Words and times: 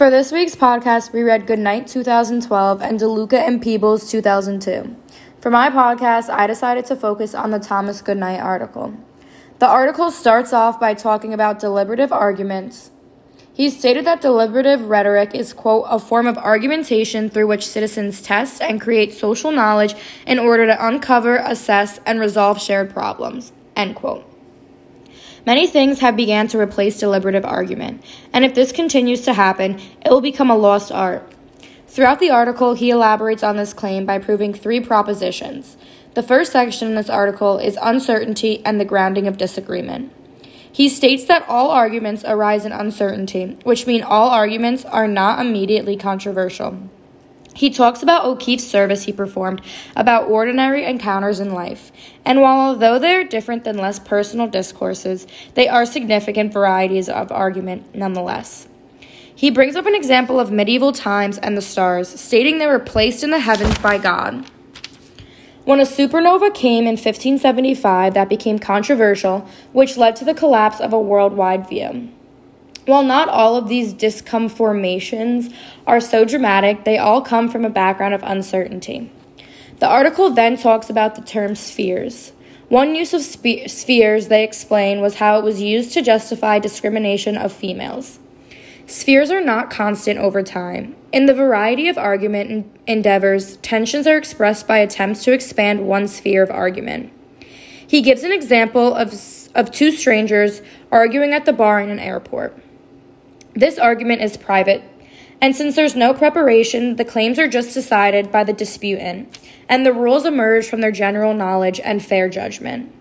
For 0.00 0.08
this 0.08 0.32
week's 0.32 0.56
podcast, 0.56 1.12
we 1.12 1.20
read 1.20 1.46
Goodnight 1.46 1.86
2012 1.86 2.80
and 2.80 2.98
DeLuca 2.98 3.34
and 3.34 3.62
Peeples 3.62 4.10
2002. 4.10 4.96
For 5.40 5.50
my 5.50 5.68
podcast, 5.68 6.30
I 6.30 6.46
decided 6.46 6.86
to 6.86 6.96
focus 6.96 7.34
on 7.34 7.50
the 7.50 7.58
Thomas 7.58 8.00
Goodnight 8.00 8.40
article. 8.40 8.94
The 9.58 9.66
article 9.66 10.10
starts 10.10 10.54
off 10.54 10.80
by 10.80 10.94
talking 10.94 11.34
about 11.34 11.58
deliberative 11.58 12.12
arguments. 12.12 12.92
He 13.52 13.68
stated 13.68 14.06
that 14.06 14.22
deliberative 14.22 14.88
rhetoric 14.88 15.34
is, 15.34 15.52
quote, 15.52 15.84
a 15.90 15.98
form 15.98 16.26
of 16.26 16.38
argumentation 16.38 17.28
through 17.28 17.48
which 17.48 17.68
citizens 17.68 18.22
test 18.22 18.62
and 18.62 18.80
create 18.80 19.12
social 19.12 19.52
knowledge 19.52 19.94
in 20.26 20.38
order 20.38 20.64
to 20.64 20.86
uncover, 20.86 21.36
assess, 21.36 22.00
and 22.06 22.18
resolve 22.18 22.58
shared 22.58 22.88
problems, 22.88 23.52
end 23.76 23.96
quote. 23.96 24.29
Many 25.46 25.66
things 25.66 26.00
have 26.00 26.16
began 26.16 26.48
to 26.48 26.58
replace 26.58 26.98
deliberative 26.98 27.44
argument, 27.44 28.04
and 28.32 28.44
if 28.44 28.54
this 28.54 28.72
continues 28.72 29.22
to 29.22 29.32
happen, 29.32 29.80
it 30.04 30.10
will 30.10 30.20
become 30.20 30.50
a 30.50 30.56
lost 30.56 30.92
art. 30.92 31.30
Throughout 31.86 32.20
the 32.20 32.30
article, 32.30 32.74
he 32.74 32.90
elaborates 32.90 33.42
on 33.42 33.56
this 33.56 33.72
claim 33.72 34.06
by 34.06 34.18
proving 34.18 34.54
three 34.54 34.80
propositions. 34.80 35.76
The 36.14 36.22
first 36.22 36.52
section 36.52 36.88
in 36.88 36.94
this 36.94 37.10
article 37.10 37.58
is 37.58 37.78
uncertainty 37.80 38.64
and 38.64 38.80
the 38.80 38.84
grounding 38.84 39.26
of 39.26 39.38
disagreement. 39.38 40.12
He 40.72 40.88
states 40.88 41.24
that 41.24 41.44
all 41.48 41.70
arguments 41.70 42.22
arise 42.24 42.64
in 42.64 42.72
uncertainty, 42.72 43.58
which 43.64 43.86
mean 43.86 44.02
all 44.02 44.28
arguments 44.28 44.84
are 44.84 45.08
not 45.08 45.44
immediately 45.44 45.96
controversial. 45.96 46.78
He 47.54 47.70
talks 47.70 48.02
about 48.02 48.24
O'Keefe's 48.24 48.66
service 48.66 49.04
he 49.04 49.12
performed 49.12 49.60
about 49.96 50.28
ordinary 50.28 50.84
encounters 50.84 51.40
in 51.40 51.52
life, 51.52 51.90
and 52.24 52.40
while 52.40 52.60
although 52.60 52.98
they 52.98 53.14
are 53.14 53.24
different 53.24 53.64
than 53.64 53.76
less 53.76 53.98
personal 53.98 54.46
discourses, 54.46 55.26
they 55.54 55.68
are 55.68 55.84
significant 55.84 56.52
varieties 56.52 57.08
of 57.08 57.32
argument 57.32 57.94
nonetheless. 57.94 58.68
He 59.34 59.50
brings 59.50 59.74
up 59.74 59.86
an 59.86 59.94
example 59.94 60.38
of 60.38 60.52
medieval 60.52 60.92
times 60.92 61.38
and 61.38 61.56
the 61.56 61.62
stars, 61.62 62.08
stating 62.20 62.58
they 62.58 62.66
were 62.66 62.78
placed 62.78 63.24
in 63.24 63.30
the 63.30 63.38
heavens 63.40 63.78
by 63.78 63.98
God. 63.98 64.44
When 65.64 65.80
a 65.80 65.84
supernova 65.84 66.54
came 66.54 66.84
in 66.84 66.96
1575, 66.96 68.14
that 68.14 68.28
became 68.28 68.58
controversial, 68.58 69.46
which 69.72 69.96
led 69.96 70.16
to 70.16 70.24
the 70.24 70.34
collapse 70.34 70.80
of 70.80 70.92
a 70.92 71.00
worldwide 71.00 71.68
view. 71.68 72.10
While 72.86 73.02
not 73.02 73.28
all 73.28 73.56
of 73.56 73.68
these 73.68 73.92
disconformations 73.92 75.52
are 75.86 76.00
so 76.00 76.24
dramatic, 76.24 76.84
they 76.84 76.98
all 76.98 77.20
come 77.20 77.48
from 77.48 77.64
a 77.64 77.70
background 77.70 78.14
of 78.14 78.22
uncertainty. 78.22 79.12
The 79.78 79.88
article 79.88 80.30
then 80.30 80.56
talks 80.56 80.90
about 80.90 81.14
the 81.14 81.22
term 81.22 81.54
spheres. 81.54 82.32
One 82.68 82.94
use 82.94 83.12
of 83.12 83.22
spe- 83.22 83.68
spheres, 83.68 84.28
they 84.28 84.44
explain, 84.44 85.00
was 85.00 85.16
how 85.16 85.38
it 85.38 85.44
was 85.44 85.60
used 85.60 85.92
to 85.94 86.02
justify 86.02 86.58
discrimination 86.58 87.36
of 87.36 87.52
females. 87.52 88.18
Spheres 88.86 89.30
are 89.30 89.40
not 89.40 89.70
constant 89.70 90.18
over 90.18 90.42
time. 90.42 90.96
In 91.12 91.26
the 91.26 91.34
variety 91.34 91.88
of 91.88 91.98
argument 91.98 92.70
endeavors, 92.86 93.56
tensions 93.58 94.06
are 94.06 94.16
expressed 94.16 94.66
by 94.66 94.78
attempts 94.78 95.24
to 95.24 95.32
expand 95.32 95.86
one 95.86 96.08
sphere 96.08 96.42
of 96.42 96.50
argument. 96.50 97.12
He 97.86 98.02
gives 98.02 98.22
an 98.22 98.32
example 98.32 98.94
of, 98.94 99.14
of 99.54 99.70
two 99.70 99.90
strangers 99.90 100.62
arguing 100.92 101.32
at 101.32 101.44
the 101.44 101.52
bar 101.52 101.80
in 101.80 101.90
an 101.90 101.98
airport. 101.98 102.56
This 103.54 103.78
argument 103.78 104.22
is 104.22 104.36
private, 104.36 104.82
and 105.40 105.56
since 105.56 105.74
there's 105.74 105.96
no 105.96 106.14
preparation, 106.14 106.96
the 106.96 107.04
claims 107.04 107.38
are 107.38 107.48
just 107.48 107.74
decided 107.74 108.30
by 108.30 108.44
the 108.44 108.52
disputant, 108.52 109.38
and 109.68 109.84
the 109.84 109.92
rules 109.92 110.24
emerge 110.24 110.66
from 110.68 110.80
their 110.80 110.92
general 110.92 111.34
knowledge 111.34 111.80
and 111.80 112.04
fair 112.04 112.28
judgment. 112.28 112.92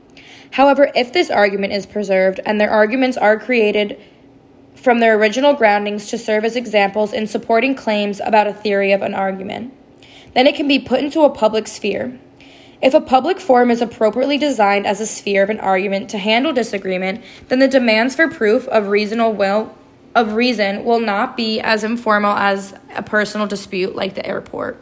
However, 0.52 0.92
if 0.96 1.14
this 1.14 1.30
argument 1.30 1.74
is 1.74 1.86
preserved 1.86 2.40
and 2.46 2.60
their 2.60 2.72
arguments 2.72 3.18
are 3.18 3.40
created 3.40 4.00
from 4.76 5.00
their 5.00 5.18
original 5.18 5.54
groundings 5.54 6.08
to 6.08 6.18
serve 6.18 6.46
as 6.46 6.56
examples 6.56 7.14
in 7.14 7.28
supporting 7.28 7.76
claims 7.76 8.22
about 8.22 8.48
a 8.48 8.54
theory 8.54 8.92
of 8.92 9.02
an 9.02 9.14
argument. 9.14 9.74
Then 10.34 10.48
it 10.48 10.56
can 10.56 10.68
be 10.68 10.80
put 10.80 11.02
into 11.02 11.22
a 11.22 11.30
public 11.30 11.68
sphere. 11.68 12.18
If 12.82 12.94
a 12.94 13.02
public 13.02 13.42
forum 13.42 13.72
is 13.72 13.82
appropriately 13.82 14.38
designed 14.38 14.88
as 14.88 15.02
a 15.02 15.06
sphere 15.06 15.44
of 15.44 15.50
an 15.50 15.60
argument 15.60 16.10
to 16.12 16.18
handle 16.18 16.54
disagreement, 16.54 17.22
then 17.50 17.60
the 17.60 17.68
demands 17.68 18.16
for 18.16 18.30
proof 18.30 18.68
of 18.70 18.88
reasonable 18.88 19.34
will 19.34 19.76
of 20.16 20.34
reason 20.34 20.84
will 20.84 21.00
not 21.00 21.38
be 21.38 21.60
as 21.60 21.84
informal 21.84 22.36
as 22.36 22.74
a 22.96 23.04
personal 23.04 23.48
dispute 23.48 23.96
like 23.96 24.16
the 24.16 24.26
airport. 24.26 24.82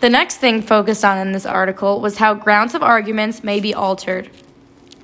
The 0.00 0.10
next 0.10 0.38
thing 0.38 0.62
focused 0.62 1.04
on 1.04 1.18
in 1.18 1.32
this 1.32 1.46
article 1.46 2.00
was 2.00 2.16
how 2.16 2.34
grounds 2.34 2.74
of 2.74 2.82
arguments 2.82 3.44
may 3.44 3.60
be 3.60 3.74
altered. 3.74 4.30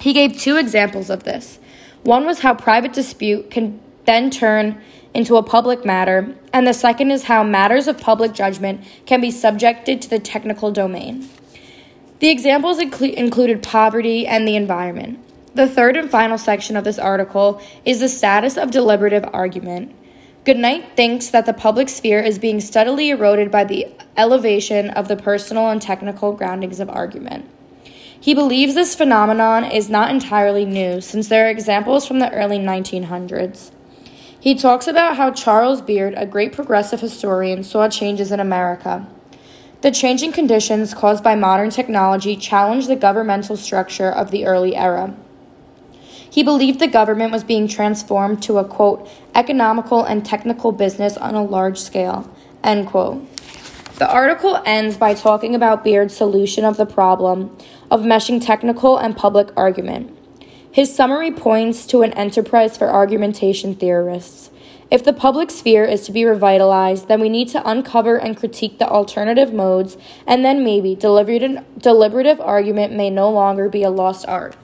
He 0.00 0.12
gave 0.12 0.38
two 0.38 0.56
examples 0.56 1.10
of 1.10 1.24
this. 1.24 1.58
One 2.02 2.24
was 2.24 2.40
how 2.40 2.54
private 2.54 2.92
dispute 2.92 3.50
can 3.50 3.80
then 4.04 4.30
turn 4.30 4.80
into 5.12 5.36
a 5.36 5.42
public 5.42 5.84
matter, 5.84 6.34
and 6.52 6.66
the 6.66 6.72
second 6.72 7.10
is 7.10 7.24
how 7.24 7.42
matters 7.42 7.88
of 7.88 7.98
public 7.98 8.32
judgment 8.32 8.84
can 9.06 9.20
be 9.20 9.30
subjected 9.30 10.00
to 10.02 10.10
the 10.10 10.18
technical 10.18 10.70
domain. 10.70 11.28
The 12.20 12.28
examples 12.28 12.78
incl- 12.78 13.14
included 13.14 13.62
poverty 13.62 14.26
and 14.26 14.46
the 14.46 14.56
environment. 14.56 15.18
The 15.56 15.66
third 15.66 15.96
and 15.96 16.10
final 16.10 16.36
section 16.36 16.76
of 16.76 16.84
this 16.84 16.98
article 16.98 17.62
is 17.86 18.00
the 18.00 18.10
status 18.10 18.58
of 18.58 18.70
deliberative 18.70 19.24
argument. 19.32 19.90
Goodnight 20.44 20.96
thinks 20.96 21.28
that 21.28 21.46
the 21.46 21.54
public 21.54 21.88
sphere 21.88 22.20
is 22.20 22.38
being 22.38 22.60
steadily 22.60 23.08
eroded 23.08 23.50
by 23.50 23.64
the 23.64 23.86
elevation 24.18 24.90
of 24.90 25.08
the 25.08 25.16
personal 25.16 25.70
and 25.70 25.80
technical 25.80 26.34
groundings 26.34 26.78
of 26.78 26.90
argument. 26.90 27.48
He 28.20 28.34
believes 28.34 28.74
this 28.74 28.94
phenomenon 28.94 29.64
is 29.64 29.88
not 29.88 30.10
entirely 30.10 30.66
new, 30.66 31.00
since 31.00 31.28
there 31.28 31.46
are 31.46 31.50
examples 31.50 32.06
from 32.06 32.18
the 32.18 32.30
early 32.34 32.58
1900s. 32.58 33.70
He 34.38 34.54
talks 34.54 34.86
about 34.86 35.16
how 35.16 35.30
Charles 35.30 35.80
Beard, 35.80 36.12
a 36.18 36.26
great 36.26 36.52
progressive 36.52 37.00
historian, 37.00 37.64
saw 37.64 37.88
changes 37.88 38.30
in 38.30 38.40
America. 38.40 39.06
The 39.80 39.90
changing 39.90 40.32
conditions 40.32 40.92
caused 40.92 41.24
by 41.24 41.34
modern 41.34 41.70
technology 41.70 42.36
challenged 42.36 42.90
the 42.90 42.96
governmental 42.96 43.56
structure 43.56 44.10
of 44.10 44.30
the 44.30 44.44
early 44.44 44.76
era. 44.76 45.16
He 46.36 46.42
believed 46.42 46.80
the 46.80 46.86
government 46.86 47.32
was 47.32 47.44
being 47.44 47.66
transformed 47.66 48.42
to 48.42 48.58
a 48.58 48.64
quote, 48.64 49.08
economical 49.34 50.04
and 50.04 50.22
technical 50.22 50.70
business 50.70 51.16
on 51.16 51.34
a 51.34 51.42
large 51.42 51.78
scale, 51.78 52.30
end 52.62 52.88
quote. 52.88 53.26
The 53.94 54.12
article 54.12 54.60
ends 54.66 54.98
by 54.98 55.14
talking 55.14 55.54
about 55.54 55.82
Beard's 55.82 56.14
solution 56.14 56.62
of 56.66 56.76
the 56.76 56.84
problem 56.84 57.56
of 57.90 58.02
meshing 58.02 58.44
technical 58.44 58.98
and 58.98 59.16
public 59.16 59.48
argument. 59.56 60.14
His 60.70 60.94
summary 60.94 61.30
points 61.30 61.86
to 61.86 62.02
an 62.02 62.12
enterprise 62.12 62.76
for 62.76 62.90
argumentation 62.90 63.74
theorists. 63.74 64.50
If 64.90 65.02
the 65.02 65.14
public 65.14 65.50
sphere 65.50 65.86
is 65.86 66.04
to 66.04 66.12
be 66.12 66.26
revitalized, 66.26 67.08
then 67.08 67.18
we 67.18 67.30
need 67.30 67.48
to 67.48 67.66
uncover 67.66 68.18
and 68.18 68.36
critique 68.36 68.78
the 68.78 68.86
alternative 68.86 69.54
modes, 69.54 69.96
and 70.26 70.44
then 70.44 70.62
maybe 70.62 70.94
deliberative, 70.94 72.40
argument 72.42 72.92
may 72.92 73.08
no 73.08 73.30
longer 73.30 73.70
be 73.70 73.82
a 73.82 73.88
lost 73.88 74.28
art. 74.28 74.54